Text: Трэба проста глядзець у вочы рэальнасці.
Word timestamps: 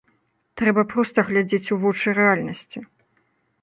Трэба 0.61 0.85
проста 0.95 1.25
глядзець 1.29 1.71
у 1.77 1.79
вочы 1.87 2.19
рэальнасці. 2.23 2.79